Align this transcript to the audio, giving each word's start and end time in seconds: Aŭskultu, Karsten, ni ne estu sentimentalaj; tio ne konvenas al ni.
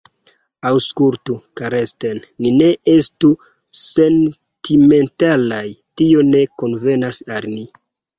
Aŭskultu, 0.67 1.33
Karsten, 1.59 2.21
ni 2.45 2.53
ne 2.61 2.69
estu 2.93 3.29
sentimentalaj; 3.81 5.61
tio 6.03 6.25
ne 6.31 6.43
konvenas 6.63 7.21
al 7.37 7.47
ni. 7.53 7.63